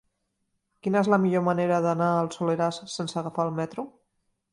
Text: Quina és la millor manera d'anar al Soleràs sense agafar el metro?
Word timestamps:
Quina 0.85 1.01
és 1.03 1.09
la 1.13 1.19
millor 1.25 1.43
manera 1.47 1.77
d'anar 1.87 2.07
al 2.21 2.31
Soleràs 2.37 2.81
sense 2.95 3.21
agafar 3.23 3.47
el 3.51 3.53
metro? 3.61 3.87